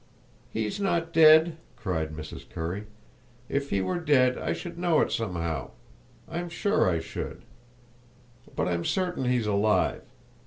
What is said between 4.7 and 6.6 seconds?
know it somehow—I'm